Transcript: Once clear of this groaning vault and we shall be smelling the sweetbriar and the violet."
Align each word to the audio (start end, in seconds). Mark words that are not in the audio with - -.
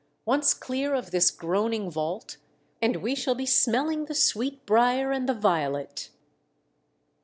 Once 0.25 0.55
clear 0.55 0.95
of 0.95 1.11
this 1.11 1.29
groaning 1.29 1.87
vault 1.87 2.37
and 2.81 3.03
we 3.03 3.13
shall 3.13 3.35
be 3.35 3.45
smelling 3.45 4.05
the 4.05 4.15
sweetbriar 4.15 5.11
and 5.11 5.29
the 5.29 5.33
violet." 5.35 6.09